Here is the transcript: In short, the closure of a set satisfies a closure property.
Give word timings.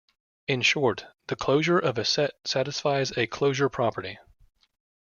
In 0.47 0.63
short, 0.63 1.05
the 1.27 1.35
closure 1.35 1.77
of 1.77 1.99
a 1.99 2.05
set 2.05 2.33
satisfies 2.43 3.15
a 3.15 3.27
closure 3.27 3.69
property. 3.69 4.17